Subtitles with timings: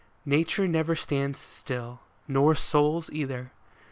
[0.25, 3.51] Nature never stands still, nor souls either.